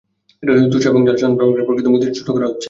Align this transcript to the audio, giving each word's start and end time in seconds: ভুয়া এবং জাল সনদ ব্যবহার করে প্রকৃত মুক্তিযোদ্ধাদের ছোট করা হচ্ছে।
ভুয়া 0.43 0.89
এবং 0.89 1.01
জাল 1.05 1.17
সনদ 1.17 1.35
ব্যবহার 1.37 1.55
করে 1.55 1.67
প্রকৃত 1.67 1.87
মুক্তিযোদ্ধাদের 1.87 2.17
ছোট 2.19 2.27
করা 2.29 2.47
হচ্ছে। 2.47 2.59